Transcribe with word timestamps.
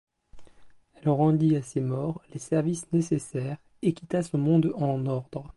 Elle 0.95 1.09
rendit 1.09 1.55
à 1.55 1.61
ses 1.61 1.79
morts 1.79 2.23
les 2.33 2.39
services 2.39 2.91
nécessaires, 2.91 3.57
et 3.83 3.93
quitta 3.93 4.23
son 4.23 4.39
monde 4.39 4.73
en 4.75 5.05
ordre. 5.05 5.47